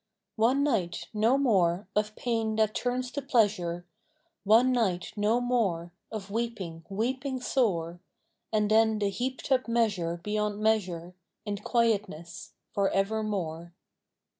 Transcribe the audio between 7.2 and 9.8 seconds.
sore: And then the heaped up